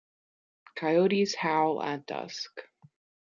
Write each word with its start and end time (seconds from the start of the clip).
Coyotes 0.75 1.35
howl 1.35 1.83
at 1.83 2.07
dusk. 2.07 2.49